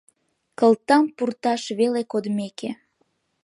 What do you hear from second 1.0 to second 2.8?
пурташ веле кодмеке